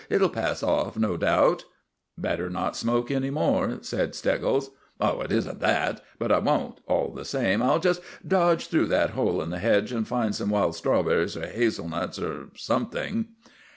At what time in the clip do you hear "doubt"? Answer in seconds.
1.15-1.65